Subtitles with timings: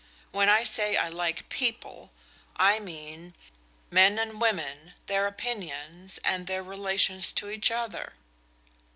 [0.31, 2.11] When I say I like 'people,'
[2.55, 3.35] I mean
[3.91, 8.13] men and women, their opinions and their relations to each other."